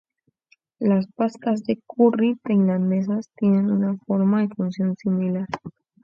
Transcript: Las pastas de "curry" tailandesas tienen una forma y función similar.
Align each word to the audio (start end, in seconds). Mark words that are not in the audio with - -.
Las 0.79 1.05
pastas 1.05 1.63
de 1.63 1.79
"curry" 1.85 2.35
tailandesas 2.43 3.29
tienen 3.35 3.69
una 3.69 3.95
forma 4.07 4.43
y 4.43 4.47
función 4.47 4.95
similar. 4.97 5.45